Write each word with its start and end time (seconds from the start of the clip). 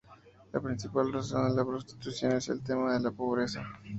La 0.51 0.59
principal 0.59 1.13
razón 1.13 1.47
de 1.49 1.53
la 1.55 1.63
prostitución 1.63 2.31
es 2.31 2.49
el 2.49 2.63
tema 2.63 2.93
de 2.93 3.01
la 3.01 3.11
pobreza. 3.11 3.63